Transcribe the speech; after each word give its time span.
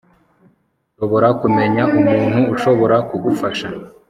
Nshobora 0.93 1.27
kumenya 1.41 1.83
umuntu 1.97 2.39
ushobora 2.55 2.95
kugufasha 3.09 3.67